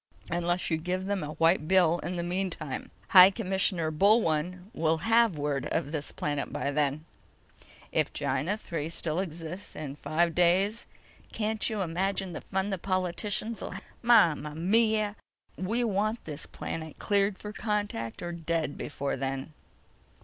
[0.31, 2.89] Unless you give them a white bill in the meantime.
[3.09, 7.05] High Commissioner Bullone will have word of this planet by then.
[7.91, 10.87] If Gienah III still exists in five days,
[11.31, 13.83] can't you imagine the fun the politicians'll have with it?
[14.07, 15.15] Mama mia!
[15.55, 19.53] We want this planet cleared for contact or dead before then."